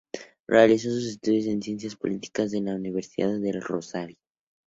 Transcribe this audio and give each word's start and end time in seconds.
Realizó 0.47 0.89
sus 0.89 1.05
estudios 1.05 1.45
de 1.45 1.61
ciencias 1.61 1.95
políticas 1.95 2.53
en 2.53 2.65
la 2.65 2.73
Universidad 2.73 3.39
del 3.39 3.61
Rosario. 3.61 4.17